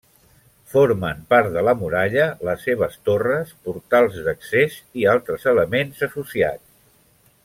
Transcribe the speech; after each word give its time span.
Formen 0.75 1.19
part 1.33 1.51
de 1.57 1.63
la 1.67 1.75
muralla 1.81 2.23
les 2.47 2.65
seves 2.69 2.97
torres, 3.11 3.53
portals 3.67 4.19
d'accés 4.29 4.79
i 5.03 5.07
altres 5.15 5.49
elements 5.53 6.03
associats. 6.09 6.67